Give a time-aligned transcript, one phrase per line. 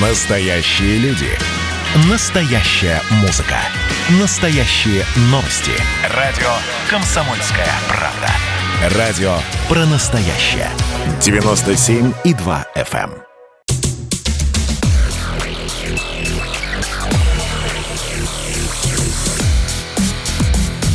[0.00, 1.28] Настоящие люди.
[2.10, 3.58] Настоящая музыка.
[4.20, 5.70] Настоящие новости.
[6.12, 6.50] Радио
[6.90, 8.98] «Комсомольская правда».
[8.98, 9.36] Радио
[9.68, 10.68] про настоящее.
[11.20, 13.12] 97,2 FM.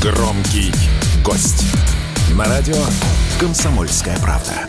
[0.01, 0.73] Громкий
[1.23, 1.63] гость.
[2.33, 2.83] На радио
[3.39, 4.67] «Комсомольская правда».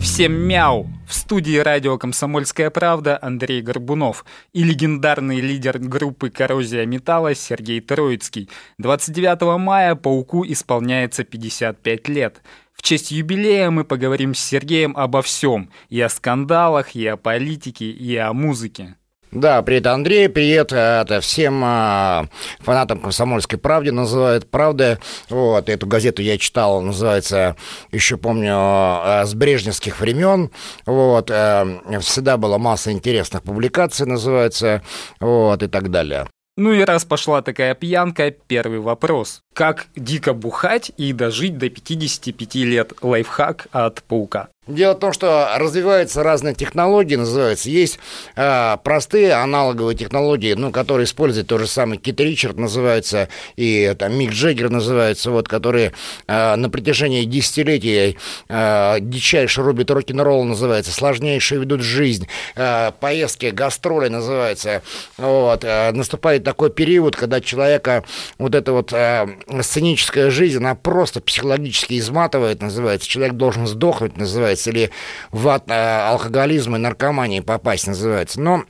[0.00, 0.91] Всем мяу!
[1.12, 8.48] В студии радио «Комсомольская правда» Андрей Горбунов и легендарный лидер группы «Коррозия металла» Сергей Троицкий.
[8.78, 12.40] 29 мая «Пауку» исполняется 55 лет.
[12.72, 15.68] В честь юбилея мы поговорим с Сергеем обо всем.
[15.90, 18.96] И о скандалах, и о политике, и о музыке.
[19.32, 22.26] Да, привет, Андрей, привет это всем э,
[22.60, 24.98] фанатам «Комсомольской правды», называют «Правда».
[25.30, 27.56] Вот, эту газету я читал, называется,
[27.92, 30.50] еще помню, э, с брежневских времен.
[30.84, 34.82] Вот, э, всегда была масса интересных публикаций, называется,
[35.18, 36.26] вот, и так далее.
[36.58, 39.40] Ну и раз пошла такая пьянка, первый вопрос.
[39.54, 42.92] Как дико бухать и дожить до 55 лет?
[43.00, 44.50] Лайфхак от паука.
[44.68, 47.68] Дело в том, что развиваются разные технологии, называется.
[47.68, 47.98] Есть
[48.36, 54.14] э, простые аналоговые технологии, ну, которые используют тот же самый Кит Ричард, называется, и там
[54.14, 55.94] Мик Джеггер называется, вот, которые
[56.28, 58.16] э, на протяжении десятилетий
[58.48, 64.82] э, дичайше рубят рок-н-ролл, называется, сложнейшую ведут жизнь, э, поездки, гастроли, называется.
[65.16, 68.04] Вот, э, наступает такой период, когда человека
[68.38, 69.26] вот эта вот э,
[69.60, 73.08] сценическая жизнь, она просто психологически изматывает, называется.
[73.08, 74.90] Человек должен сдохнуть, называется называется, или
[75.30, 78.40] в э, алкоголизма и наркомании попасть, называется.
[78.40, 78.64] Но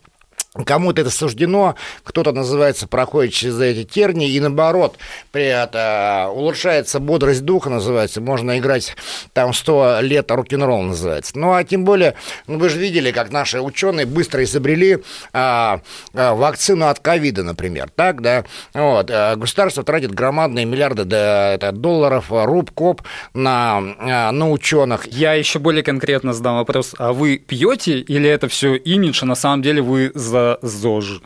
[0.66, 4.98] Кому-то это суждено, кто-то, называется, проходит через эти тернии, и наоборот,
[5.30, 8.94] при этом э, улучшается бодрость духа, называется, можно играть
[9.32, 11.38] там 100 лет рок-н-ролл, называется.
[11.38, 12.16] Ну, а тем более,
[12.48, 14.98] ну, вы же видели, как наши ученые быстро изобрели
[15.32, 15.80] а,
[16.12, 18.44] а, вакцину от ковида, например, так, да,
[18.74, 23.00] вот, а, государство тратит громадные миллиарды да, это, долларов, руб, коп
[23.32, 25.06] на, а, на ученых.
[25.06, 29.34] Я еще более конкретно задам вопрос, а вы пьете или это все имидж, а на
[29.34, 31.20] самом деле вы за ЗОЖ.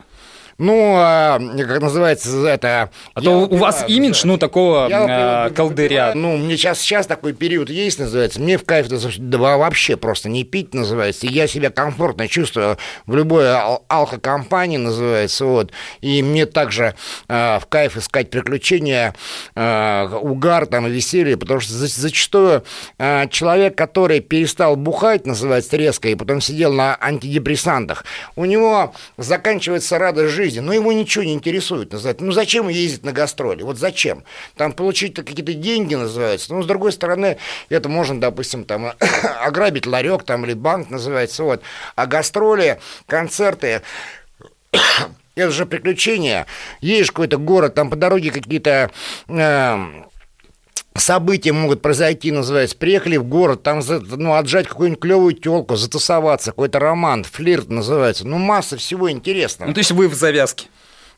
[0.57, 2.89] Ну, а, как называется это...
[3.13, 5.05] А то у вас имидж, ну, такого я,
[5.45, 6.13] а, колдыря.
[6.15, 8.41] Ну, мне сейчас, сейчас такой период есть, называется.
[8.41, 11.27] Мне в кайф да, вообще просто не пить, называется.
[11.27, 15.45] И я себя комфортно чувствую в любой ал- алкокомпании, называется.
[15.45, 15.71] Вот.
[16.01, 16.95] И мне также
[17.27, 19.13] э, в кайф искать приключения,
[19.55, 22.63] э, угар там и веселье, потому что за, зачастую
[22.97, 29.99] э, человек, который перестал бухать, называется, резко, и потом сидел на антидепрессантах, у него заканчивается
[29.99, 32.23] радость жизни жизни, но ему ничего не интересует, называется.
[32.23, 33.63] Ну, зачем ездить на гастроли?
[33.63, 34.23] Вот зачем?
[34.55, 36.53] Там получить какие-то деньги, называется.
[36.53, 37.37] Ну, с другой стороны,
[37.69, 38.93] это можно, допустим, там,
[39.41, 41.43] ограбить ларек там, или банк, называется.
[41.43, 41.61] Вот.
[41.95, 43.81] А гастроли, концерты,
[45.35, 46.45] это же приключения.
[46.79, 48.91] Едешь в какой-то город, там по дороге какие-то...
[49.27, 49.77] Э,
[50.99, 56.79] события могут произойти, называется, приехали в город, там, ну, отжать какую-нибудь клевую телку, затусоваться, какой-то
[56.79, 59.69] роман, флирт называется, ну, масса всего интересного.
[59.69, 60.67] Ну, то есть вы в завязке?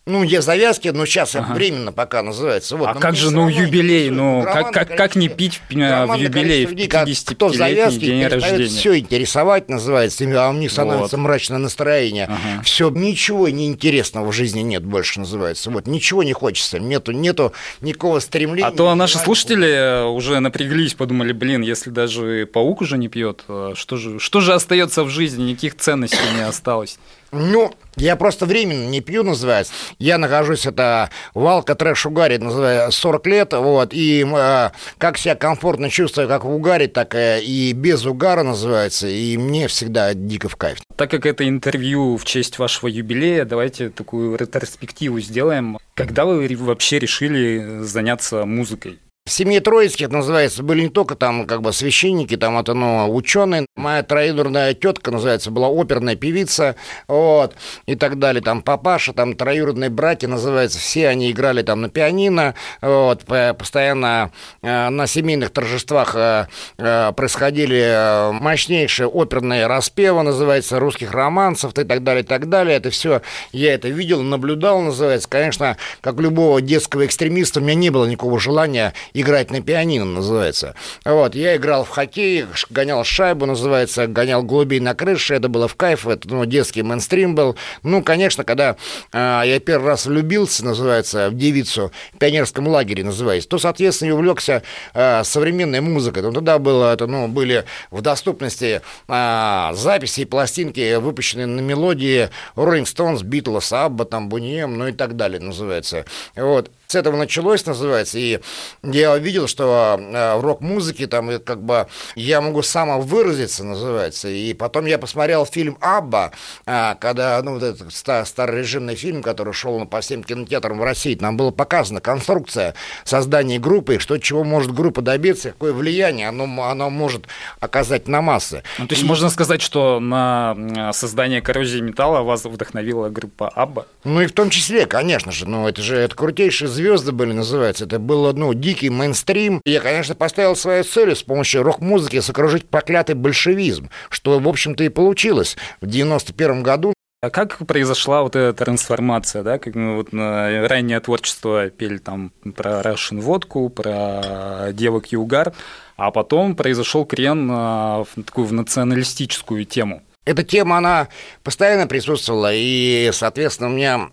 [0.09, 1.53] Ну, я завязки, но сейчас ага.
[1.53, 2.75] временно пока называется.
[2.75, 2.89] Вот.
[2.89, 6.73] А как же, ну, юбилей, ну, как, как, как не пить в, в юбилей в
[6.73, 8.67] 55-летний день рождения?
[8.67, 11.23] Все интересовать называется, а у них становится вот.
[11.23, 12.25] мрачное настроение.
[12.25, 12.63] Ага.
[12.63, 15.69] Все, ничего неинтересного в жизни нет больше называется.
[15.69, 18.67] Вот, ничего не хочется, нету, нету никакого стремления.
[18.67, 23.73] А то наши слушатели уже напряглись, подумали, блин, если даже паук уже не пьет, э,
[23.75, 26.97] что же, что же остается в жизни, никаких ценностей не осталось.
[27.31, 29.73] Ну, я просто временно не пью, называется.
[29.97, 36.27] Я нахожусь, это в алко-трэш-угаре, называется, 40 лет, вот, и э, как себя комфортно чувствую,
[36.27, 40.79] как в угаре, так и без угара, называется, и мне всегда дико в кайф.
[40.95, 45.77] Так как это интервью в честь вашего юбилея, давайте такую ретроспективу сделаем.
[45.93, 48.99] Когда вы вообще решили заняться музыкой?
[49.29, 53.67] В семье Троицких, называется, были не только там как бы священники, там это, ну, ученые.
[53.75, 56.75] Моя троюродная тетка, называется, была оперная певица,
[57.07, 57.53] вот,
[57.85, 58.41] и так далее.
[58.41, 63.23] Там папаша, там троюродные братья, называется, все они играли там на пианино, вот,
[63.55, 64.31] постоянно
[64.63, 66.47] э, на семейных торжествах э,
[66.79, 72.77] э, происходили мощнейшие оперные распевы, называется, русских романсов и так далее, и так далее.
[72.77, 73.21] Это все,
[73.51, 75.29] я это видел, наблюдал, называется.
[75.29, 80.75] Конечно, как любого детского экстремиста, у меня не было никакого желания играть на пианино, называется.
[81.05, 85.75] Вот, я играл в хоккей, гонял шайбу, называется, гонял голубей на крыше, это было в
[85.75, 87.55] кайф, это ну, детский мейнстрим был.
[87.83, 88.75] Ну, конечно, когда
[89.11, 94.11] э, я первый раз влюбился, называется, в девицу в пионерском лагере, называется, то, соответственно, и
[94.11, 94.63] увлекся
[94.93, 96.23] э, современной музыкой.
[96.23, 102.29] Ну, тогда было, это, ну, были в доступности э, записи и пластинки, выпущенные на мелодии
[102.55, 106.05] Rolling Stones, Beatles, Абба, там, Бунием, ну и так далее, называется.
[106.35, 108.39] Вот с этого началось, называется, и
[108.81, 114.87] я увидел, что э, в рок-музыке там как бы я могу самовыразиться, называется, и потом
[114.87, 116.31] я посмотрел фильм «Абба»,
[116.65, 121.13] а, когда, ну, вот этот старый режимный фильм, который шел по всем кинотеатрам в России,
[121.13, 126.89] там была показана конструкция создания группы, что чего может группа добиться, какое влияние оно, оно
[126.89, 127.27] может
[127.59, 128.63] оказать на массы.
[128.79, 129.07] Ну, то есть и...
[129.07, 133.85] можно сказать, что на создание коррозии металла вас вдохновила группа «Абба»?
[134.03, 137.85] Ну и в том числе, конечно же, ну это же это крутейший звезды были, называется.
[137.85, 139.61] Это был, ну, дикий мейнстрим.
[139.65, 144.83] И я, конечно, поставил свою цель с помощью рок-музыки сокружить проклятый большевизм, что, в общем-то,
[144.85, 146.93] и получилось в 91 году.
[147.21, 152.31] А как произошла вот эта трансформация, да, как мы вот на раннее творчество пели там
[152.55, 155.53] про Russian водку, про девок и угар,
[155.97, 160.01] а потом произошел крен а, в такую в националистическую тему?
[160.23, 161.09] Эта тема, она
[161.43, 164.09] постоянно присутствовала, и, соответственно, у меня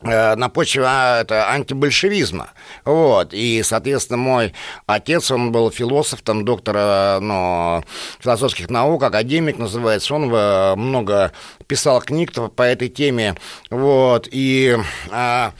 [0.00, 2.50] на почве а, это антибольшевизма.
[2.84, 3.30] Вот.
[3.32, 4.54] И, соответственно, мой
[4.86, 7.82] отец, он был философ, там, доктор э, ну,
[8.20, 10.14] философских наук, академик называется.
[10.14, 11.32] Он э, много
[11.66, 13.34] писал книг по этой теме.
[13.70, 14.28] Вот.
[14.30, 14.76] И
[15.10, 15.52] а,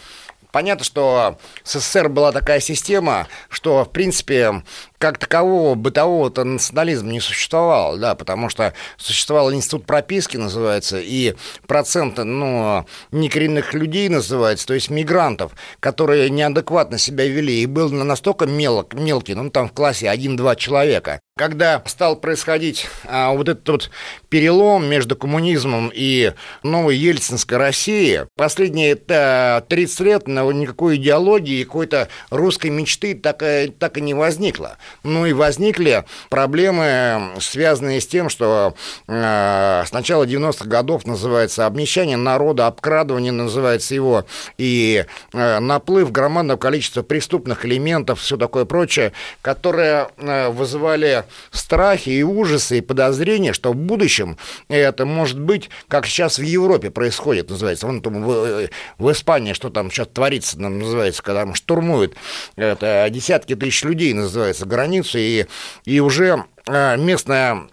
[0.52, 4.62] Понятно, что в СССР была такая система, что, в принципе,
[4.98, 11.34] как такового бытового-то национализма не существовало, да, потому что существовал институт прописки, называется, и
[11.66, 18.46] процент, ну, некоренных людей называется, то есть мигрантов, которые неадекватно себя вели, и был настолько
[18.46, 21.20] мелок, мелкий, ну, там в классе 1-2 человека.
[21.38, 23.90] Когда стал происходить а, вот этот вот
[24.28, 26.32] перелом между коммунизмом и
[26.64, 33.44] новой ельцинской Россией, последние а, 30 лет ну, никакой идеологии, какой-то русской мечты так,
[33.78, 34.78] так и не возникло.
[35.04, 38.74] Ну и возникли проблемы, связанные с тем, что
[39.06, 44.26] э, с начала 90-х годов называется обнищание народа, обкрадывание называется его,
[44.56, 52.22] и э, наплыв громадного количества преступных элементов, все такое прочее, которые э, вызывали страхи и
[52.22, 54.36] ужасы и подозрения, что в будущем
[54.68, 59.70] это может быть, как сейчас в Европе происходит, называется, вон там в, в Испании, что
[59.70, 62.14] там сейчас творится, называется, когда там штурмуют
[62.56, 65.46] это, десятки тысяч людей, называется, границу, и,
[65.84, 67.68] и уже э, местное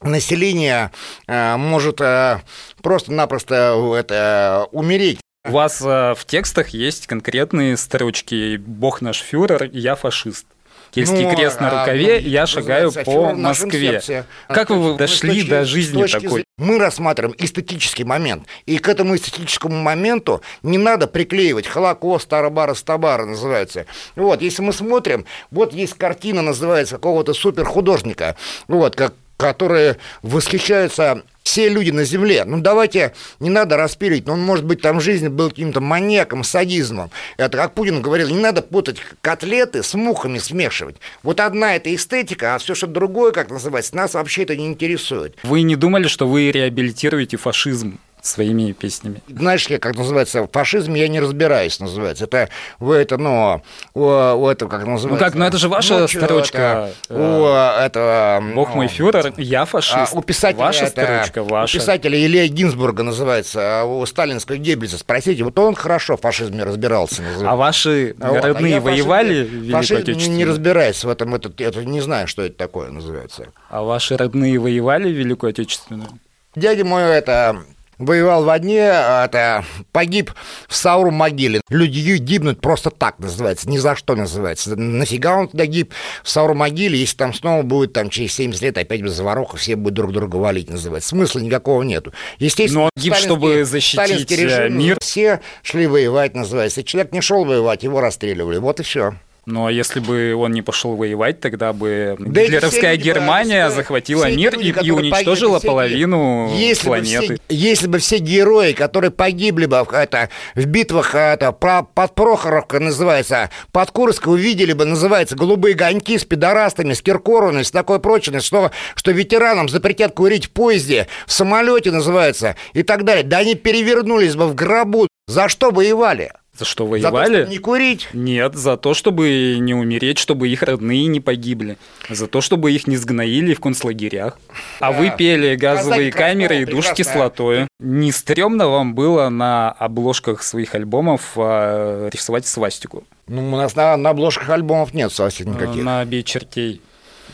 [0.00, 0.90] население
[1.26, 2.40] э, может э,
[2.82, 5.20] просто-напросто это, умереть.
[5.46, 10.46] У вас в текстах есть конкретные строчки «Бог наш фюрер, я фашист».
[10.90, 14.02] Кельтский ну, крест на а, рукаве, а, я шагаю по Москве.
[14.48, 16.44] Как вы дошли точки, до жизни такой?
[16.58, 18.46] Мы рассматриваем эстетический момент.
[18.66, 23.86] И к этому эстетическому моменту не надо приклеивать Холокост, Тарабара, Стабара называется.
[24.16, 28.36] Вот, если мы смотрим, вот есть картина, называется, какого-то суперхудожника,
[28.68, 32.44] вот, как которые восхищаются все люди на земле.
[32.44, 36.44] Ну, давайте, не надо распиливать, но он, может быть, там в жизни был каким-то маньяком,
[36.44, 37.10] садизмом.
[37.38, 40.96] Это, как Путин говорил, не надо путать котлеты с мухами смешивать.
[41.22, 45.36] Вот одна это эстетика, а все что другое, как называется, нас вообще это не интересует.
[45.42, 47.98] Вы не думали, что вы реабилитируете фашизм?
[48.22, 49.22] Своими песнями.
[49.28, 52.24] Знаешь, как называется, фашизм я не разбираюсь, называется.
[52.24, 53.62] Это, вы это, ну,
[53.94, 55.08] у, у это, как называется?
[55.08, 56.90] Ну как, ну это же ваша Ночью строчка.
[57.08, 58.42] Это, у это...
[58.54, 60.14] Бог мой фюрер, я фашист.
[60.14, 61.76] А, у писателя ваша это, строчка, ваша.
[61.76, 66.64] У писателя Илья Гинзбурга называется, а у сталинского Геббельса, спросите, вот он хорошо в фашизме
[66.64, 67.22] разбирался.
[67.22, 67.50] Называется.
[67.50, 71.84] А ваши вот, родные а воевали в Фашизм не, не разбираюсь в этом, это, это,
[71.84, 73.48] не знаю, что это такое называется.
[73.68, 76.08] А ваши родные воевали в Великую Отечественную?
[76.54, 77.62] Дядя мой это
[78.00, 80.32] воевал в одне, а это погиб
[80.68, 81.60] в Сауру могиле.
[81.68, 84.74] Люди гибнут просто так называется, ни за что называется.
[84.76, 85.92] Нафига он туда гиб
[86.24, 89.76] в Сауру могиле, если там снова будет там через 70 лет опять без заваруха, все
[89.76, 91.10] будут друг друга валить, называется.
[91.10, 92.12] Смысла никакого нету.
[92.38, 94.98] Естественно, Но он гиб, чтобы защитить э, режим, мир.
[95.00, 96.82] Все шли воевать, называется.
[96.82, 98.58] Человек не шел воевать, его расстреливали.
[98.58, 99.14] Вот и все.
[99.50, 104.36] Но если бы он не пошел воевать, тогда бы да гитлеровская Германия все, захватила все
[104.36, 107.26] мир люди, и, и уничтожила погибли, половину если планеты.
[107.26, 112.80] Бы все, если бы все герои, которые погибли бы это, в битвах это, под Прохоровкой
[112.80, 118.40] называется, под Курской увидели бы, называется, голубые гоньки с пидорастами, с Киркоровной, с такой прочной,
[118.40, 123.24] что, что ветеранам запретят курить в поезде, в самолете называется и так далее.
[123.24, 125.08] Да они перевернулись бы в гробу.
[125.26, 126.32] За что воевали?
[126.60, 127.38] За что воевали?
[127.38, 128.08] За то, не курить?
[128.12, 131.78] Нет, за то, чтобы не умереть, чтобы их родные не погибли.
[132.10, 134.38] За то, чтобы их не сгноили в концлагерях.
[134.78, 137.66] А вы пели газовые камеры и душ с кислотой.
[137.78, 143.04] Не стрёмно вам было на обложках своих альбомов а, рисовать свастику?
[143.26, 145.82] Ну, у нас на, на обложках альбомов нет свастик никаких.
[145.82, 146.82] На «Бей чертей»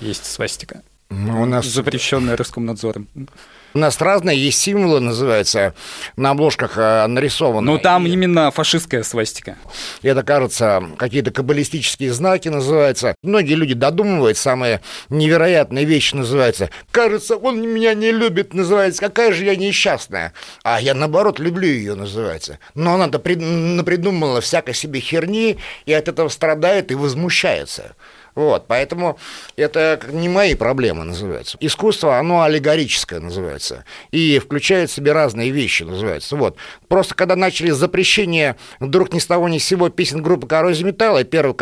[0.01, 0.83] есть свастика.
[1.11, 1.67] Ну, у нас...
[1.67, 3.09] Запрещенная Роскомнадзором.
[3.77, 5.75] У нас разные есть символы, называется,
[6.17, 7.73] на обложках э, нарисованы.
[7.73, 8.11] Ну, там и...
[8.11, 9.59] именно фашистская свастика.
[10.01, 13.15] Это, кажется, какие-то каббалистические знаки называются.
[13.23, 14.81] Многие люди додумывают, самые
[15.11, 16.71] невероятные вещи называются.
[16.91, 19.03] Кажется, он меня не любит, называется.
[19.03, 20.33] Какая же я несчастная.
[20.63, 22.59] А я, наоборот, люблю ее, называется.
[22.75, 27.95] Но она-то придумала всякой себе херни, и от этого страдает и возмущается.
[28.37, 29.19] Вот, поэтому
[29.57, 31.57] это не мои проблемы называется.
[31.59, 33.85] Искусство, оно аллегорическое называется.
[34.11, 36.37] И включает в себе разные вещи называется.
[36.37, 36.57] Вот.
[36.87, 41.25] Просто когда начали запрещение вдруг ни с того ни с сего песен группы «Коррозия металла»,
[41.25, 41.57] первую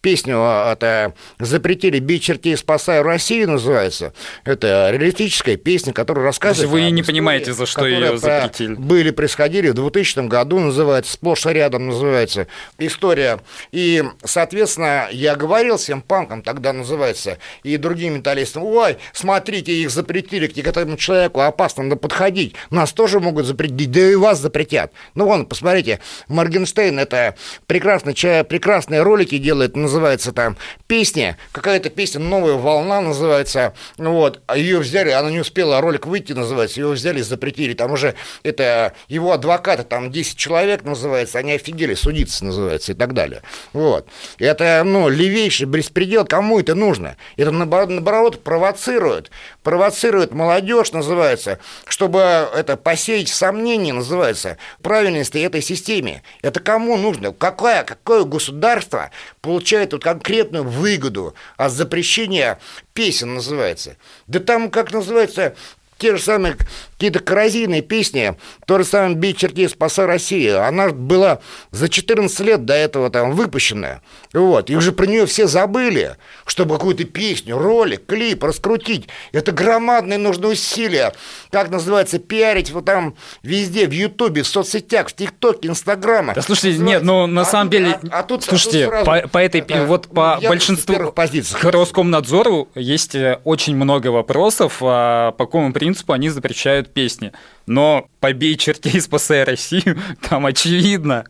[0.00, 4.14] песню а, это запретили «Бей чертей, спасай Россию» называется.
[4.44, 6.70] Это реалистическая песня, которая рассказывает...
[6.70, 8.74] Вы не понимаете, за что ее запретили.
[8.74, 12.46] Были, происходили в 2000 году, называется, сплошь и рядом называется
[12.78, 13.40] история.
[13.72, 20.46] И, соответственно, я говорил всем панком тогда называется, и другим металлистам, ой, смотрите, их запретили,
[20.46, 24.92] к этому человеку опасно надо подходить, нас тоже могут запретить, да и вас запретят.
[25.16, 27.34] Ну, вон, посмотрите, Моргенштейн, это
[27.66, 30.56] прекрасный человек, прекрасные ролики делает, называется там
[30.86, 36.32] песня, какая-то песня «Новая волна» называется, вот, а ее взяли, она не успела ролик выйти,
[36.32, 41.94] называется, ее взяли, запретили, там уже это его адвокаты, там 10 человек называется, они офигели,
[41.94, 43.42] судиться называется и так далее.
[43.72, 44.06] Вот.
[44.38, 47.16] Это, ну, левейший беспредел предел, кому это нужно?
[47.38, 49.30] Это наоборот провоцирует,
[49.62, 56.22] провоцирует молодежь, называется, чтобы это посеять сомнения, называется, правильности этой системе.
[56.42, 57.32] Это кому нужно?
[57.32, 62.58] Какое, какое государство получает вот конкретную выгоду от запрещения
[62.92, 63.96] песен, называется?
[64.26, 65.54] Да там, как называется,
[65.96, 66.58] те же самые
[67.04, 68.34] какие-то коррозийные песни,
[68.66, 73.32] то же самое «Бей чертей, спаса Россию», она была за 14 лет до этого там
[73.32, 74.00] выпущенная,
[74.32, 80.18] вот, и уже про нее все забыли, чтобы какую-то песню, ролик, клип раскрутить, это громадные
[80.18, 81.12] нужны усилия,
[81.50, 86.32] как называется, пиарить вот там везде, в Ютубе, в соцсетях, в ТикТоке, Инстаграме.
[86.34, 89.04] Да слушайте, нет, ну на а самом тут, деле, а, а тут, слушайте, а тут
[89.04, 95.32] по, по этой, это, вот по большинству к Роскомнадзору есть э, очень много вопросов, а
[95.32, 97.32] по какому принципу они запрещают песни.
[97.66, 99.98] Но «Побей чертей, спасай Россию»
[100.28, 101.24] там очевидно.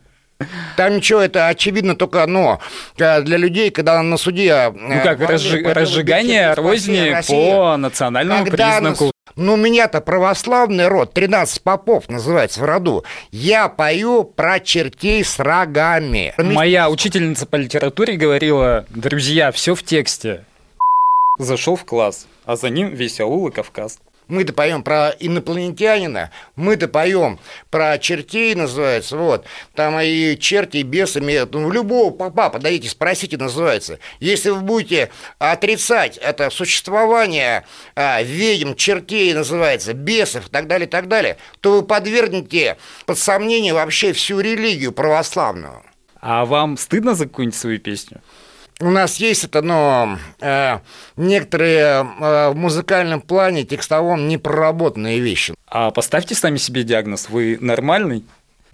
[0.75, 2.59] Там ничего, это очевидно только одно.
[2.97, 4.49] Для людей, когда на суде...
[4.49, 9.11] Э, ну как, разжи, разжигание розни по национальному признаку.
[9.37, 13.03] Ну, меня-то православный род, 13 попов называется в роду.
[13.31, 16.33] Я пою про чертей с рогами.
[16.37, 20.45] Моя учительница по литературе говорила, друзья, все в тексте.
[21.37, 23.99] Зашел в класс, а за ним весь аул и Кавказ.
[24.27, 27.39] Мы-то поем про инопланетянина, мы-то поем
[27.69, 29.45] про чертей, называется, вот.
[29.73, 33.99] Там и черти, и бесы, ну, любого папа подойдите, спросите, называется.
[34.19, 37.65] Если вы будете отрицать это существование
[37.95, 43.17] а, ведьм, чертей, называется, бесов и так далее, и так далее, то вы подвергнете под
[43.17, 45.83] сомнение вообще всю религию православную.
[46.19, 48.21] А вам стыдно за какую-нибудь свою песню?
[48.79, 50.79] У нас есть это, но э,
[51.15, 55.53] некоторые э, в музыкальном плане текстовом непроработанные вещи.
[55.67, 58.25] А поставьте сами себе диагноз, вы нормальный?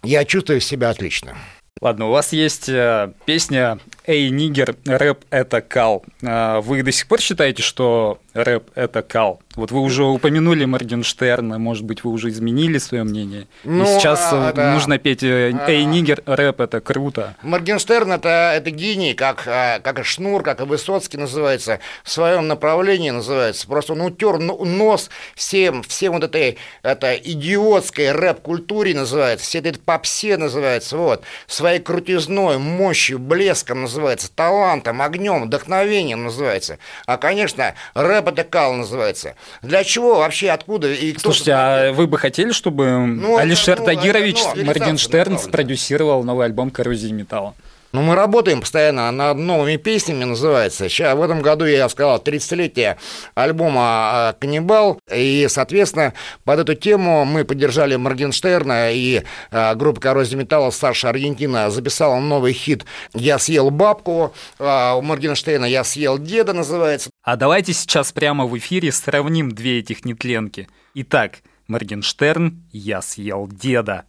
[0.03, 1.36] Я чувствую себя отлично.
[1.81, 6.03] Ладно, у вас есть э, песня «Эй, нигер, рэп– это кал».
[6.22, 9.41] Э, вы до сих пор считаете, что рэп– это кал?
[9.55, 13.47] Вот вы уже упомянули Моргенштерна, может быть, вы уже изменили свое мнение?
[13.65, 14.73] Ну, И сейчас а, да.
[14.73, 17.35] нужно петь «Эй, а, нигер, рэп– это круто».
[17.41, 23.09] Моргенштерн это,– это гений, как, как и Шнур, как и Высоцкий называется, в своем направлении
[23.09, 23.67] называется.
[23.67, 30.38] Просто он утер нос всем, всем вот этой это идиотской рэп-культуре называется, все этой попсе
[30.38, 36.77] называется, вот, своей крутизной, мощью, блеском называется, талантом, огнем, вдохновением называется.
[37.05, 39.35] А, конечно, рэп это кал называется.
[39.61, 43.85] Для чего вообще, откуда и кто Слушайте, а вы бы хотели, чтобы ну, Алишер ну,
[43.85, 47.55] Тагирович ну, Моргенштерн спродюсировал новый альбом «Коррозии металла»?
[47.91, 50.88] Ну, мы работаем постоянно над новыми песнями, называется.
[50.88, 52.98] Сейчас, в этом году, я сказал, 30-летие
[53.36, 55.00] альбома а, «Каннибал».
[55.13, 56.13] И, соответственно,
[56.45, 62.53] под эту тему мы поддержали Моргенштерна и а, группа «Коррозия металла» Саша Аргентина записала новый
[62.53, 64.33] хит «Я съел бабку».
[64.57, 67.10] А, у Моргенштерна «Я съел деда» называется.
[67.24, 70.69] А давайте сейчас прямо в эфире сравним две этих нетленки.
[70.93, 74.05] Итак, Моргенштерн «Я съел деда».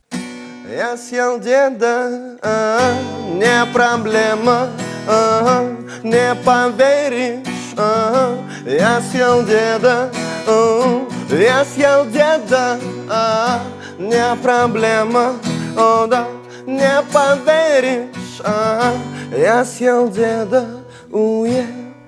[0.74, 2.94] Я съел деда, а,
[3.34, 4.70] не проблема,
[5.06, 5.68] а,
[6.02, 7.46] не поверишь.
[7.76, 10.10] А, я съел деда,
[10.46, 12.78] а, я съел деда,
[13.10, 13.60] а,
[13.98, 15.34] не проблема,
[15.76, 16.26] о да,
[16.66, 18.40] не поверишь.
[18.42, 18.94] А,
[19.36, 21.66] я съел деда, уе.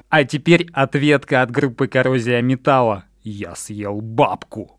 [0.08, 3.04] А теперь ответка от группы «Коррозия металла».
[3.24, 4.78] Я съел бабку.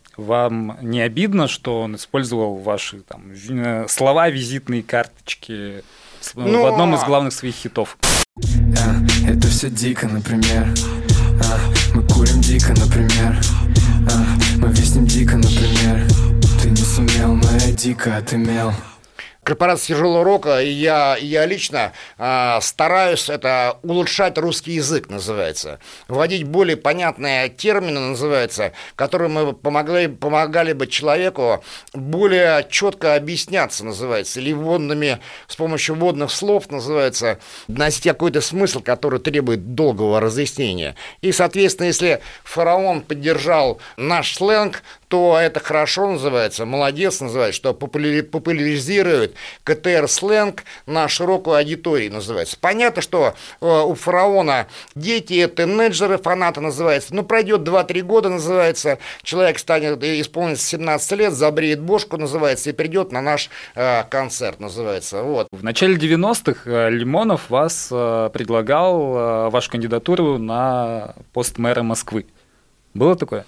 [0.21, 3.33] Вам не обидно, что он использовал ваши там,
[3.87, 5.83] слова, визитные карточки
[6.35, 6.61] Но...
[6.61, 7.97] в одном из главных своих хитов?
[8.37, 10.67] А, это все дико, например.
[11.43, 11.59] А,
[11.95, 13.41] мы курим дико, например.
[14.11, 16.07] А, мы виснем дико, например.
[16.61, 18.71] Ты не сумел, но я дико отымел
[19.43, 25.79] корпорация тяжелого рока, и я, я лично э, стараюсь это улучшать русский язык, называется.
[26.07, 34.39] Вводить более понятные термины, называется, которые мы помогли, помогали бы человеку более четко объясняться, называется,
[34.39, 40.95] или вводными, с помощью вводных слов, называется, носить какой-то смысл, который требует долгого разъяснения.
[41.21, 49.35] И, соответственно, если фараон поддержал наш сленг, то это хорошо называется, молодец называется, что популяризирует
[49.65, 52.55] КТР-сленг на широкую аудиторию называется.
[52.59, 59.59] Понятно, что э, у фараона дети, тинейджеры, фанаты называется, ну, пройдет 2-3 года, называется, человек
[59.59, 65.23] станет, э, исполнится 17 лет, забреет бошку, называется, и придет на наш э, концерт, называется,
[65.23, 65.49] вот.
[65.51, 72.25] В начале 90-х э, Лимонов вас предлагал вашу кандидатуру на пост мэра Москвы.
[72.93, 73.45] Было такое?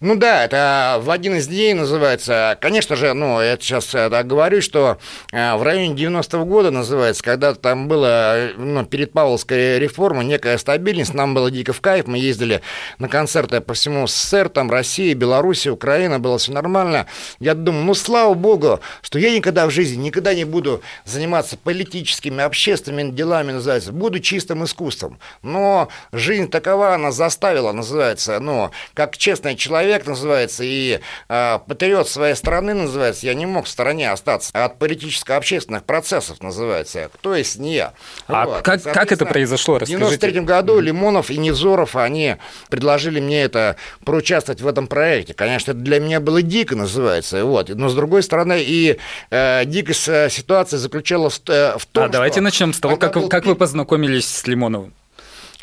[0.00, 2.58] Ну да, это в один из дней называется.
[2.60, 4.98] Конечно же, ну, я сейчас так говорю, что
[5.32, 11.14] э, в районе 90-го года называется, когда там было, ну, перед Павловской реформой некая стабильность,
[11.14, 12.60] нам было дико в кайф, мы ездили
[12.98, 17.06] на концерты по всему СССР, там Россия, Беларусь, Украина, было все нормально.
[17.40, 22.44] Я думаю, ну, слава богу, что я никогда в жизни никогда не буду заниматься политическими,
[22.44, 25.18] общественными делами, называется, буду чистым искусством.
[25.40, 32.08] Но жизнь такова, она заставила, называется, ну, как честный человек, человек называется, и э, патриот
[32.08, 37.08] своей страны называется, я не мог в стороне остаться от политическо-общественных процессов называется.
[37.14, 37.92] Кто есть не я?
[38.26, 38.62] А вот.
[38.62, 39.78] как, как это произошло?
[39.78, 40.04] Расскажите.
[40.04, 42.36] В 93 году Лимонов и Невзоров, они
[42.68, 45.34] предложили мне это, проучаствовать в этом проекте.
[45.34, 47.68] Конечно, это для меня было дико называется, вот.
[47.68, 48.98] Но с другой стороны, и
[49.30, 52.96] э, дикость э, ситуации заключалась в, э, в том, А что давайте начнем с того,
[52.96, 54.92] как, как вы познакомились с Лимоновым.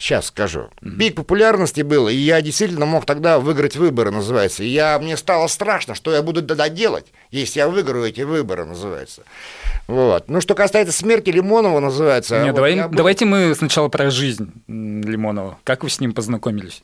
[0.04, 0.68] Сейчас скажу.
[0.82, 0.98] Mm-hmm.
[0.98, 4.62] Пик популярности был, и я действительно мог тогда выиграть выборы, называется.
[4.62, 8.66] И я, мне стало страшно, что я буду тогда делать, если я выиграю эти выборы,
[8.66, 9.24] называется.
[9.88, 10.28] Вот.
[10.28, 12.36] Ну, что касается смерти Лимонова, называется...
[12.40, 12.90] Нет, вот давай, был...
[12.90, 15.58] давайте мы сначала про жизнь Лимонова.
[15.64, 16.84] Как вы с ним познакомились?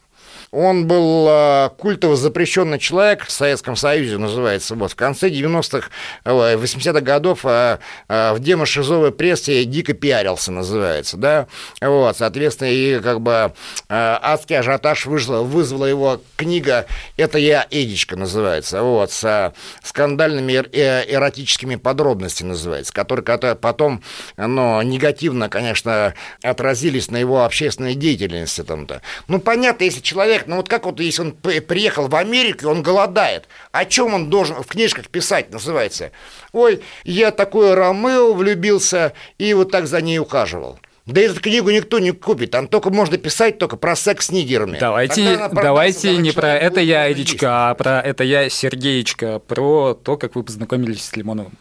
[0.51, 4.73] Он был э, культово запрещенный человек в Советском Союзе, называется.
[4.75, 4.91] Вот.
[4.91, 5.89] В конце 90-х,
[6.25, 11.17] 80-х годов э, э, в демошизовой прессе дико пиарился, называется.
[11.17, 11.47] Да?
[11.81, 13.53] Вот, соответственно, и как бы
[13.89, 18.81] адский ажиотаж вызвала, вызвала его книга «Это я, Эдичка» называется.
[18.81, 24.03] Вот, с скандальными эротическими подробностями называется, которые, которые потом
[24.37, 28.63] ну, негативно, конечно, отразились на его общественной деятельности.
[28.63, 29.01] Там-то.
[29.27, 32.81] Ну, понятно, если человек человек, ну вот как вот если он приехал в Америку, он
[32.81, 36.11] голодает, о чем он должен в книжках писать, называется?
[36.51, 40.79] Ой, я такой Ромео влюбился и вот так за ней ухаживал.
[41.05, 44.77] Да эту книгу никто не купит, там только можно писать только про секс с нигерами.
[44.79, 50.35] Давайте, давайте не про это я, Эдичка, а про это я, Сергеечка, про то, как
[50.35, 51.53] вы познакомились с Лимоновым.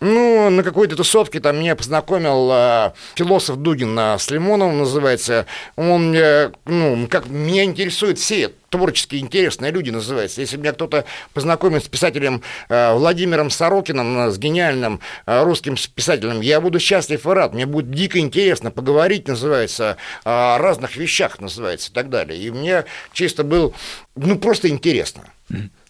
[0.00, 5.44] Ну, на какой-то тусовке там меня познакомил э, философ Дугин э, с Лимоновым, называется.
[5.76, 10.40] Он, э, ну, как меня интересует все творчески интересные люди называется.
[10.40, 16.40] Если меня кто-то познакомит с писателем э, Владимиром Сорокиным, э, с гениальным э, русским писателем,
[16.40, 17.52] я буду счастлив и рад.
[17.52, 22.40] Мне будет дико интересно поговорить, называется, о разных вещах, называется, и так далее.
[22.40, 23.74] И мне чисто был,
[24.16, 25.24] ну, просто интересно.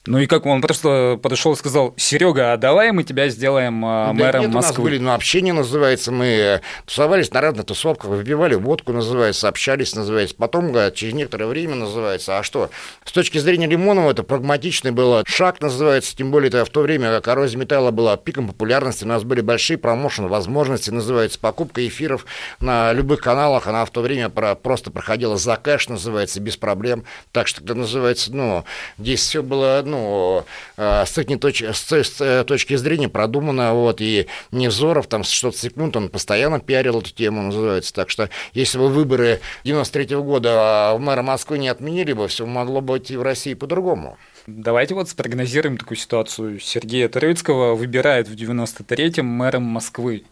[0.06, 4.12] Ну и как он просто подошел и сказал, Серега, а давай мы тебя сделаем Да
[4.14, 4.84] мэром нет, у нас Москвы.
[4.84, 10.34] были, ну, общение называется, мы э, тусовались на разных тусовках, выпивали водку, называется, общались, называется.
[10.38, 12.38] Потом, говорят, через некоторое время называется.
[12.38, 12.70] А что?
[13.04, 17.10] С точки зрения Лимонова это прагматичный был шаг, называется, тем более это в то время,
[17.10, 22.24] как коррозия металла была пиком популярности, у нас были большие промоушен возможности, называется, покупка эфиров
[22.58, 27.04] на любых каналах, она в то время про- просто проходила за кэш, называется, без проблем.
[27.32, 28.64] Так что, это называется, ну,
[28.96, 30.44] здесь все было, ну,
[30.76, 36.08] э, с точ- с, э, точки зрения продумано, вот, и Невзоров там 600 секунд, он
[36.08, 37.92] постоянно пиарил эту тему, называется.
[37.92, 40.50] Так что, если бы выборы 93 года
[40.90, 44.16] а, в мэра Москвы не отменили бы, все могло бы идти в России по-другому.
[44.46, 46.60] Давайте вот спрогнозируем такую ситуацию.
[46.60, 50.24] Сергея Троицкого выбирают в 93-м мэром Москвы.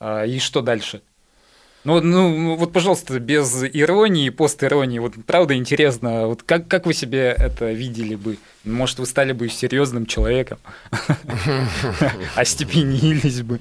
[0.00, 1.02] А, И что дальше?
[1.88, 4.98] Ну, ну, вот, пожалуйста, без иронии постиронии.
[4.98, 8.36] Вот правда интересно, вот как, как вы себе это видели бы?
[8.64, 10.58] Может, вы стали бы серьезным человеком?
[12.36, 13.58] Остепенились бы.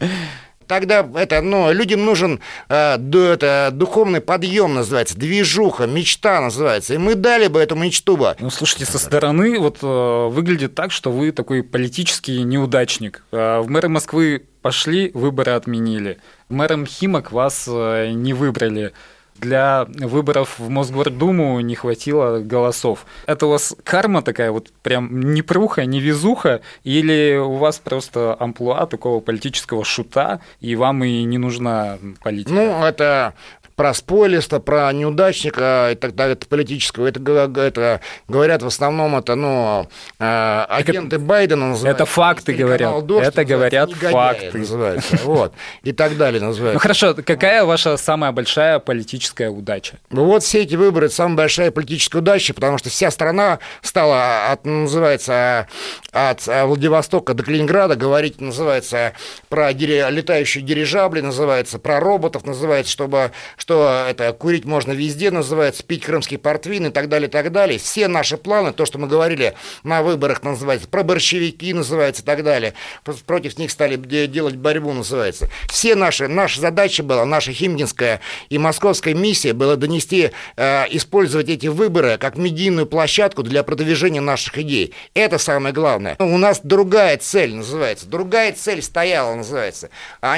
[0.68, 6.94] Тогда это, ну, людям нужен э, это, духовный подъем, называется, движуха, мечта называется.
[6.94, 8.36] И мы дали бы эту мечту бы.
[8.40, 13.24] Ну, слушайте, со стороны вот э, выглядит так, что вы такой политический неудачник.
[13.32, 16.18] Э, в мэры Москвы пошли, выборы отменили.
[16.50, 18.92] Мэром Химок вас э, не выбрали.
[19.40, 23.06] Для выборов в Мосгордуму не хватило голосов.
[23.26, 28.36] Это у вас карма такая вот прям не пруха, не везуха, или у вас просто
[28.40, 32.54] амплуа такого политического шута, и вам и не нужна политика?
[32.54, 33.34] Ну, это
[33.78, 37.06] про спойлиста, про неудачника и так далее, это политического.
[37.06, 37.20] Это,
[37.62, 39.88] это говорят в основном, это, ну,
[40.20, 42.04] э, агенты Байдена называются.
[42.04, 43.06] это факты говорят.
[43.06, 44.58] «Дождь» Это говорят факты.
[44.58, 46.80] называется, вот, и так далее Ну называется.
[46.80, 49.98] хорошо, какая ваша самая большая политическая удача?
[50.10, 54.66] Ну Вот все эти выборы самая большая политическая удача, потому что вся страна стала, от,
[54.66, 55.68] называется,
[56.12, 59.14] от Владивостока до Калининграда говорить, называется,
[59.50, 63.32] про летающие дирижабли, называется, про роботов, называется, чтобы,
[63.68, 67.78] что это курить можно везде, называется, пить крымский портвин и так далее, и так далее.
[67.78, 72.46] Все наши планы, то, что мы говорили на выборах, называется, про борщевики, называется, и так
[72.46, 75.50] далее, Про- против них стали де- делать борьбу, называется.
[75.70, 81.68] Все наши, наша задача была, наша химгинская и московская миссия была донести, э, использовать эти
[81.68, 84.94] выборы как медийную площадку для продвижения наших идей.
[85.14, 86.16] Это самое главное.
[86.20, 89.90] Ну, У нас другая цель называется, другая цель стояла, называется.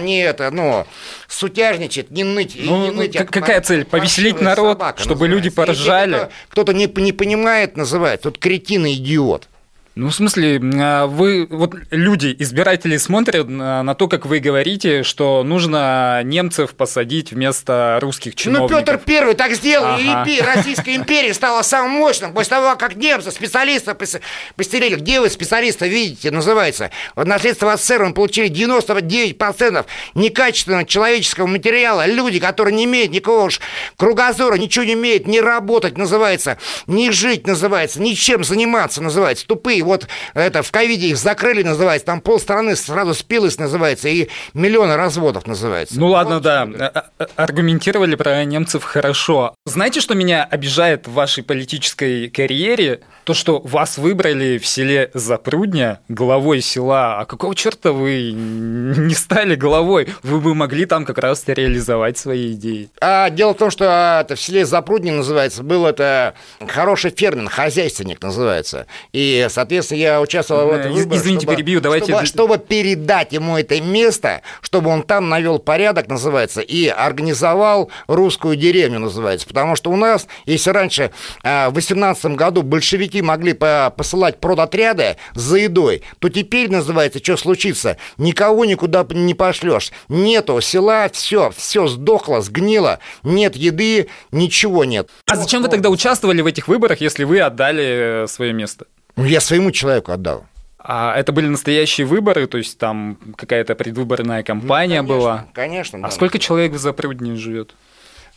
[0.02, 0.88] Не это, ну,
[1.28, 2.56] сутяжничать, не ныть.
[2.56, 3.86] и Ну, не ныть, как- как какая цель?
[3.86, 5.72] Повеселить паршивая народ, собака, чтобы люди называется.
[5.74, 6.30] Если поржали?
[6.50, 9.48] кто-то- не, не понимает, называется, тут кретин и идиот.
[9.96, 15.44] Ну, в смысле, а, вы, вот люди, избиратели смотрят на, то, как вы говорите, что
[15.44, 18.80] нужно немцев посадить вместо русских Ну, чиновников.
[18.86, 20.24] Петр Первый так сделал, и Ага.
[20.30, 24.22] импи- Российская империя стала самым мощным после того, как немцы, специалисты пос-
[24.56, 24.96] постелили.
[24.96, 26.92] Где вы специалиста видите, называется?
[27.16, 32.06] Вот наследство от СССР мы получили 99% некачественного человеческого материала.
[32.06, 33.60] Люди, которые не имеют никакого уж
[33.98, 39.46] кругозора, ничего не умеют, не работать, называется, не жить, называется, ничем заниматься, называется.
[39.46, 39.89] Тупые.
[39.90, 42.06] Вот это в ковиде их закрыли, называется.
[42.06, 46.00] Там полстраны сразу спилось, называется, и миллионы разводов, называется.
[46.00, 46.90] Ну ладно, Вот да, что это.
[47.18, 49.56] а- а- аргументировали про немцев хорошо.
[49.66, 53.02] Знаете, что меня обижает в вашей политической карьере?
[53.24, 57.20] То, что вас выбрали в селе Запрудня главой села.
[57.20, 60.08] А какого черта вы не стали главой?
[60.24, 62.90] Вы бы могли там как раз реализовать свои идеи.
[63.02, 66.34] А дело в том, что а, это в селе Запрудни называется, был это
[66.68, 68.86] хороший фермер, хозяйственник называется.
[69.14, 73.32] И, соответственно, я участвовал в Э, этом выборе, извините, чтобы- перебью, давайте- Чтобы, чтобы передать
[73.34, 79.48] ему это место, чтобы он там навел порядок, называется, и организовал русскую деревню, называется.
[79.48, 81.12] Потому что у нас, если раньше
[81.44, 87.38] а, в 18 году большевики могли по- посылать продотряды за едой, то теперь, называется, что
[87.38, 87.98] случится?
[88.18, 89.92] Никого никуда не пошлешь.
[90.08, 95.10] Нету села, все, все сдохло, сгнило, нет еды, ничего нет.
[95.28, 98.86] А зачем вы тогда участвовали в этих выборах, если вы отдали свое место?
[99.20, 100.46] Ну, Я своему человеку отдал.
[100.78, 105.48] А это были настоящие выборы, то есть там какая-то предвыборная кампания Ну, Конечно, была.
[105.54, 106.12] Конечно, А да.
[106.12, 107.76] сколько человек в Запрудне живет?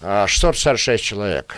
[0.00, 1.54] А, 666 человек.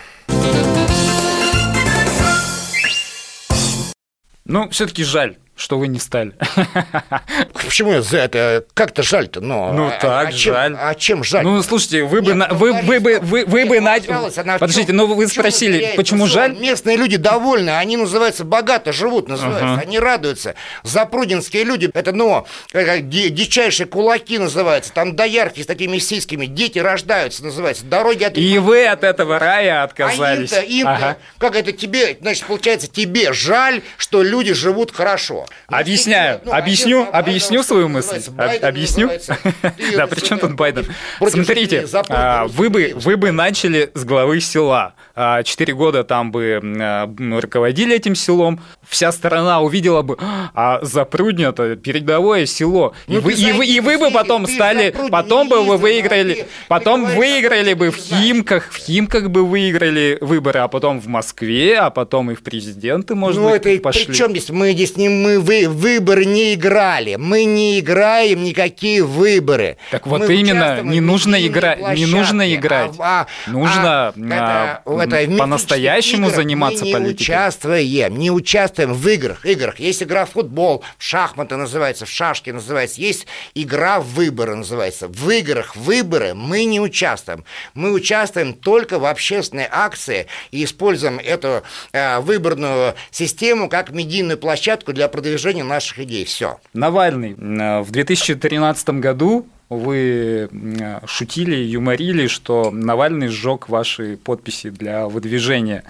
[4.45, 5.39] Ну, все-таки жаль.
[5.57, 6.33] Что вы не стали.
[7.53, 8.65] Почему за это?
[8.75, 9.73] Как-то жаль-то, но...
[9.73, 10.77] Ну а- так, а чем- жаль.
[10.79, 11.45] А чем жаль?
[11.45, 14.59] Ну, слушайте, вы бы, Нет, на- ну, вы, вы бы, Лариса, вы, вы бы, на-
[14.59, 16.57] подождите, ну вы спросили, почему Ну, жаль?
[16.59, 20.55] Местные люди довольны, они называются богато живут, называются, они радуются.
[20.83, 26.79] Запрудинские люди, это, ну, как ди- дичайшие кулаки называются, там доярки с такими сиськами, дети
[26.79, 30.53] рождаются, называется, дороги от И вы от этого рая отказались.
[30.53, 35.44] а им-то, им-то, как это тебе, значит, получается, тебе жаль, что люди живут хорошо.
[35.69, 38.31] Ну, Объясняю, ну, объясню, один, а объясню Байден, свою мысль.
[38.31, 39.11] Байден Объясню.
[39.97, 40.87] Да, при чем это, тут Байден?
[41.27, 44.95] Смотрите, а, вы бы, вы бы начали с главы села.
[45.15, 51.49] А, Четыре года там бы а, руководили этим селом, вся страна увидела бы, а Запрудня
[51.49, 52.95] это передовое село.
[53.07, 56.47] И Ну, вы, ты и вы, и вы бы потом стали, потом бы вы выиграли,
[56.69, 58.05] потом выиграли бы в.
[58.05, 63.15] Химках, в Химках бы выиграли выборы, а потом в Москве, а потом и в президенты,
[63.15, 64.07] может ну, быть, это и пошли.
[64.07, 64.51] при чем здесь?
[64.51, 67.17] Мы здесь не мы вы, выборы не играли.
[67.17, 69.77] Мы не играем никакие выборы.
[69.91, 72.93] Так вот Мы именно, не нужно играть, не нужно играть.
[72.99, 77.23] А- а- Нужно, а, а, по-настоящему заниматься мы не политикой.
[77.23, 79.45] участвуем, не участвуем в играх.
[79.45, 79.79] играх.
[79.81, 83.01] Есть игра в футбол, в шахматы называется, в шашки называется.
[83.01, 85.09] Есть игра в выборы называется.
[85.09, 87.45] В играх выборы мы не участвуем.
[87.75, 94.93] Мы участвуем только в общественной акции и используем эту э, выборную систему как медийную площадку
[94.93, 95.24] для продвижения
[95.63, 96.25] наших идей.
[96.25, 96.59] Все.
[96.73, 97.33] Навальный.
[97.33, 105.85] э, В 2013 году вы э, шутили, юморили, что Навальный сжег ваши подписи для выдвижения.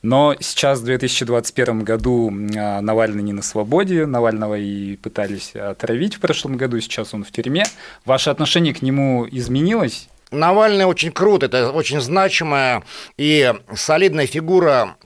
[0.00, 6.20] Но сейчас, в 2021 году, э, Навальный не на свободе, Навального и пытались отравить в
[6.20, 7.64] прошлом году, сейчас он в тюрьме.
[8.04, 10.08] Ваше отношение к нему изменилось?
[10.30, 12.82] Навальный очень крут, это очень значимая
[13.16, 14.96] и солидная фигура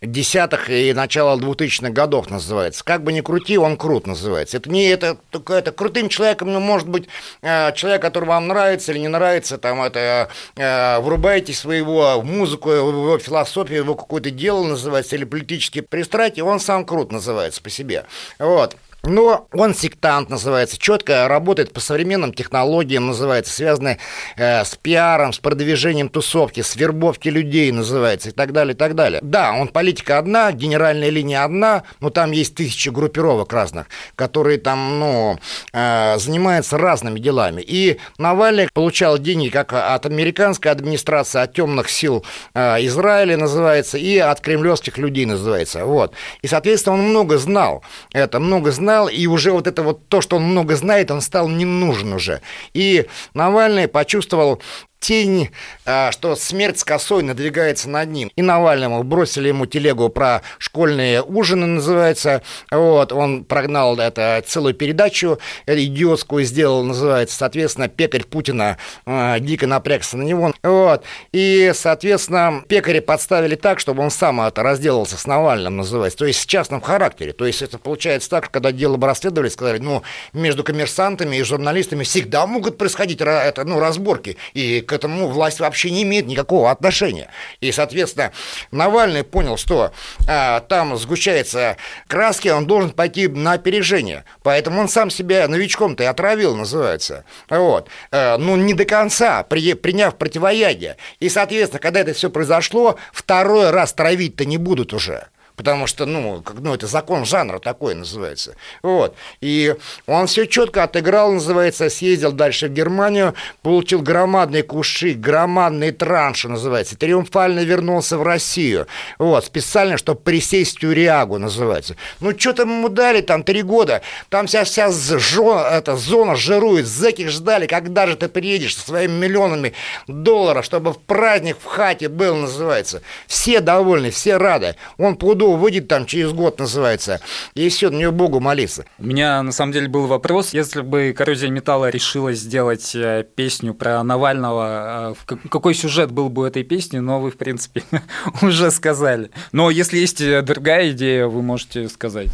[0.00, 2.84] десятых и начала 2000-х годов называется.
[2.84, 4.56] Как бы ни крути, он крут называется.
[4.56, 7.08] Это не это, это крутым человеком, ну, может быть,
[7.42, 12.68] а, человек, который вам нравится или не нравится, там это а, врубаете своего в музыку,
[12.68, 17.70] в его философию, его какое-то дело называется, или политические пристрастия, он сам крут называется по
[17.70, 18.04] себе.
[18.38, 18.76] Вот.
[19.04, 23.98] Но он сектант называется, четко работает по современным технологиям, называется, связанные
[24.36, 28.96] э, с пиаром, с продвижением тусовки, с вербовки людей, называется, и так далее, и так
[28.96, 29.20] далее.
[29.22, 34.98] Да, он политика одна, генеральная линия одна, но там есть тысячи группировок разных, которые там,
[34.98, 35.38] ну,
[35.72, 37.62] э, занимаются разными делами.
[37.62, 44.18] И Навальный получал деньги как от американской администрации, от темных сил э, Израиля, называется, и
[44.18, 45.84] от кремлевских людей, называется.
[45.84, 46.14] Вот.
[46.42, 47.84] И, соответственно, он много знал.
[48.12, 51.48] Это много знал, и уже вот это вот то, что он много знает, он стал
[51.48, 52.40] не нужен уже.
[52.74, 54.62] И Навальный почувствовал
[55.00, 55.50] тень,
[55.84, 58.30] а, что смерть с косой надвигается над ним.
[58.36, 62.42] И Навальному бросили ему телегу про школьные ужины, называется.
[62.70, 67.36] Вот, он прогнал это целую передачу идиотскую сделал, называется.
[67.36, 70.52] Соответственно, пекарь Путина а, дико напрягся на него.
[70.62, 71.04] Вот.
[71.32, 76.18] И, соответственно, пекари подставили так, чтобы он сам это разделался с Навальным, называется.
[76.18, 77.32] То есть в частном характере.
[77.32, 82.04] То есть это получается так, когда дело бы расследовали, сказали, ну, между коммерсантами и журналистами
[82.04, 84.36] всегда могут происходить это, ну, разборки.
[84.54, 87.28] И к этому власть вообще не имеет никакого отношения.
[87.60, 88.32] И, соответственно,
[88.72, 89.92] Навальный понял, что
[90.26, 91.76] а, там сгущаются
[92.08, 94.24] краски, он должен пойти на опережение.
[94.42, 97.24] Поэтому он сам себя новичком-то и отравил, называется.
[97.48, 97.88] Вот.
[98.10, 100.96] А, ну, не до конца, при, приняв противоядие.
[101.20, 106.40] И, соответственно, когда это все произошло, второй раз травить-то не будут уже потому что, ну,
[106.40, 108.54] как, ну, это закон жанра такой называется.
[108.82, 109.14] Вот.
[109.40, 109.74] И
[110.06, 116.96] он все четко отыграл, называется, съездил дальше в Германию, получил громадные куши, громадные транши, называется,
[116.96, 118.86] триумфально вернулся в Россию.
[119.18, 121.96] Вот, специально, чтобы присесть в тюрягу, называется.
[122.20, 126.86] Ну, что там ему дали, там, три года, там вся, вся зона, эта зона жирует,
[126.86, 129.72] зэки ждали, когда же ты приедешь со своими миллионами
[130.06, 133.02] долларов, чтобы в праздник в хате был, называется.
[133.26, 134.76] Все довольны, все рады.
[134.98, 135.16] Он
[135.48, 137.20] Пудов выйдет там через год, называется,
[137.54, 138.84] и все, на него Богу молиться.
[138.98, 143.74] У меня на самом деле был вопрос, если бы коррозия металла решила сделать э, песню
[143.74, 147.82] про Навального, э, какой сюжет был бы у этой песни, но вы, в принципе,
[148.42, 149.30] уже сказали.
[149.52, 152.28] Но если есть э, другая идея, вы можете сказать.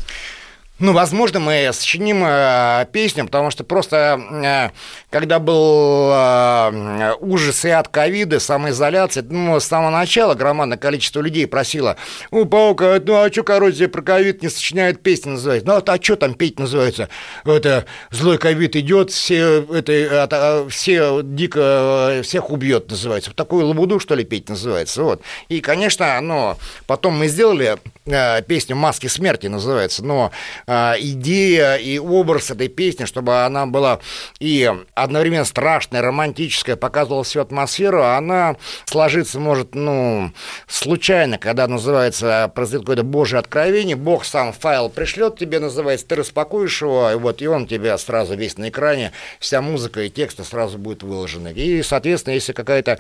[0.80, 4.70] Ну, возможно, мы сочиним э, песню, потому что просто, э,
[5.08, 11.46] когда был э, ужас и от ковида, самоизоляция, ну, с самого начала громадное количество людей
[11.46, 11.96] просило,
[12.32, 15.68] у Паука, ну, а что коррозия про ковид не сочиняет песни, называется?
[15.68, 17.08] Ну, а что там петь называется?
[17.44, 23.30] Это злой ковид идет, все, это, это, все дико, всех убьет, называется.
[23.30, 25.04] Вот такую лабуду, что ли, петь называется.
[25.04, 25.22] Вот.
[25.48, 26.56] И, конечно, ну,
[26.88, 30.30] потом мы сделали песня «Маски смерти» называется, но
[30.66, 34.00] э, идея и образ этой песни, чтобы она была
[34.38, 40.32] и одновременно страшная, романтическая, показывала всю атмосферу, она сложиться может, ну,
[40.66, 46.82] случайно, когда называется, произойдет какое-то божье откровение, Бог сам файл пришлет тебе, называется, ты распакуешь
[46.82, 50.76] его, и вот, и он тебе сразу весь на экране, вся музыка и тексты сразу
[50.76, 51.52] будет выложены.
[51.54, 52.98] И, соответственно, если какая-то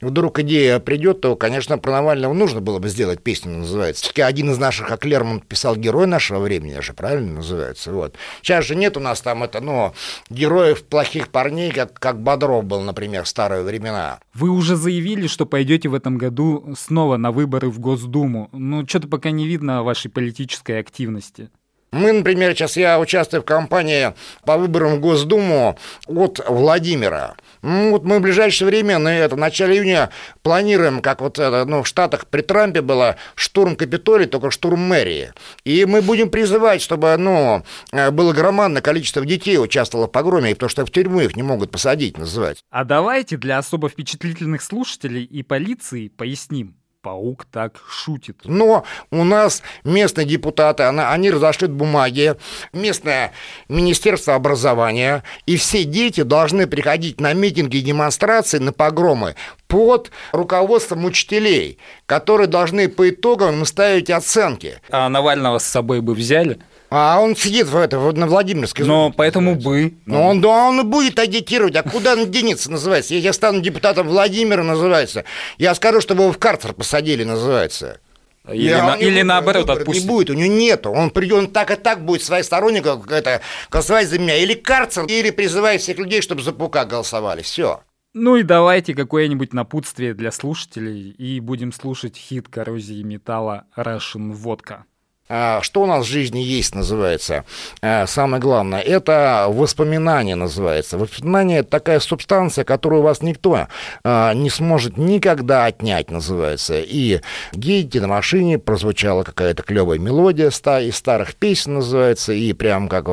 [0.00, 4.02] вдруг идея придет, то, конечно, про Навального нужно было бы сделать песню, называется.
[4.02, 7.92] Все-таки один из наших, как Лермонт писал, герой нашего времени, же правильно называется.
[7.92, 8.14] Вот.
[8.42, 9.92] Сейчас же нет у нас там это, ну,
[10.30, 14.18] героев плохих парней, как, как Бодров был, например, в старые времена.
[14.34, 18.48] Вы уже заявили, что пойдете в этом году снова на выборы в Госдуму.
[18.52, 21.50] Ну, что-то пока не видно вашей политической активности.
[21.92, 24.12] Мы, например, сейчас я участвую в кампании
[24.44, 27.36] по выборам в Госдуму от Владимира.
[27.62, 30.10] Ну, вот мы в ближайшее время, на это, в начале июня,
[30.42, 35.32] планируем, как вот это, ну, в Штатах при Трампе было штурм Капитолия, только штурм мэрии.
[35.64, 37.64] И мы будем призывать, чтобы, ну,
[38.12, 42.18] было громадное количество детей участвовало в погроме, потому что в тюрьму их не могут посадить,
[42.18, 42.64] называть.
[42.70, 48.38] А давайте для особо впечатлительных слушателей и полиции поясним, паук так шутит.
[48.42, 52.34] Но у нас местные депутаты, она, они разошлют бумаги,
[52.72, 53.30] местное
[53.68, 59.36] Министерство образования, и все дети должны приходить на митинги и демонстрации, на погромы
[59.68, 64.80] под руководством учителей, которые должны по итогам ставить оценки.
[64.90, 66.58] А Навального с собой бы взяли?
[66.88, 68.84] А он сидит в это, на Владимирской.
[68.84, 69.94] Но поэтому бы.
[70.06, 71.74] Но он, да, он и будет агитировать.
[71.76, 73.14] А куда он денется, называется?
[73.14, 75.24] Если я стану депутатом Владимира, называется,
[75.58, 78.00] я скажу, чтобы его в карцер посадили, называется.
[78.48, 80.04] Или, на, или наоборот отпустить.
[80.04, 80.90] Не будет, у него нету.
[80.90, 84.36] Он придет, он так и так будет своих сторонников это, голосовать за меня.
[84.36, 87.42] Или карцер, или призывает всех людей, чтобы за Пука голосовали.
[87.42, 87.80] Все.
[88.14, 94.84] Ну и давайте какое-нибудь напутствие для слушателей, и будем слушать хит коррозии металла Russian Vodka.
[95.28, 97.44] А, что у нас в жизни есть, называется.
[97.82, 100.98] А, самое главное, это воспоминание называется.
[100.98, 103.66] Воспоминание– это такая субстанция, которую у вас никто
[104.04, 106.80] а, не сможет никогда отнять, называется.
[106.80, 107.20] И
[107.52, 113.06] едете на машине, прозвучала какая-то клевая мелодия из старых песен, называется, и прям как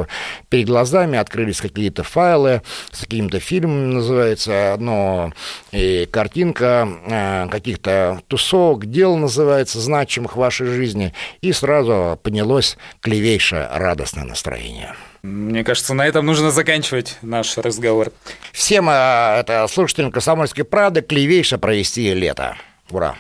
[0.49, 5.33] перед глазами открылись какие-то файлы с какими-то фильмами, называется, но
[5.71, 14.23] и картинка каких-то тусовок, дел, называется, значимых в вашей жизни, и сразу поднялось клевейшее радостное
[14.23, 14.95] настроение.
[15.23, 18.11] Мне кажется, на этом нужно заканчивать наш разговор.
[18.51, 18.93] Всем э,
[19.39, 22.57] это, слушателям «Комсомольской правды» клевейше провести лето.
[22.89, 23.15] Ура!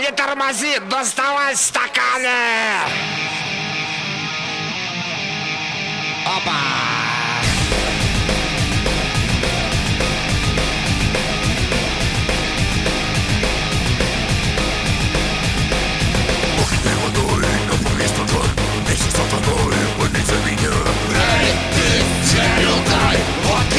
[0.00, 2.28] Не тормози, доставай стаканы!
[6.24, 7.11] Опа!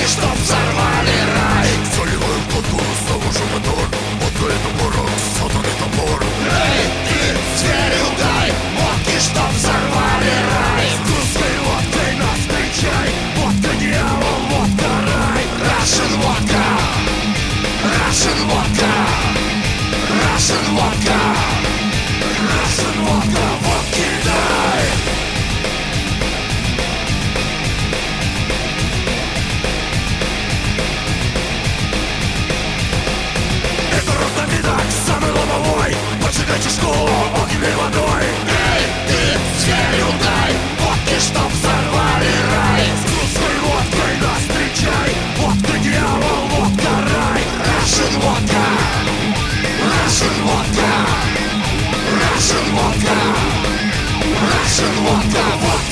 [0.08, 1.70] Чтоб взорвали рай.
[1.96, 3.86] Заливаю контур, завожу мотор
[4.22, 6.24] Вот это порог, сатаны топор.
[6.24, 7.20] Эй, ты,
[7.58, 10.86] зверю дай Водки, чтоб взорвали рай.
[10.92, 13.10] С русской водкой нас встречай.
[13.38, 15.44] Водка дьявол, водка рай.
[15.68, 16.64] Russian водка.
[17.96, 18.92] Russian водка.
[20.22, 21.23] Russian водка
[52.74, 53.14] Russian водка
[54.42, 55.83] Russian водка